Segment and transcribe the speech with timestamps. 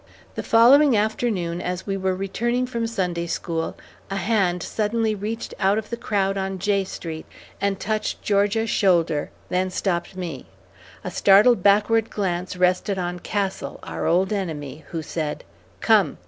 [0.33, 3.77] The following afternoon, as we were returning from Sunday school,
[4.09, 7.27] a hand suddenly reached out of the crowd on J Street
[7.61, 10.47] and touched Georgia's shoulder, then stopped me.
[11.03, 15.43] A startled backward glance rested on Castle, our old enemy, who said,
[15.81, 16.17] "Come.